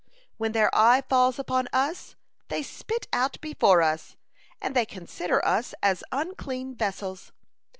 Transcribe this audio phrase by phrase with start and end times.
[0.37, 2.15] When their eye falls upon us,
[2.47, 4.15] they spit out before us,
[4.59, 7.31] and they consider us as unclean vessels.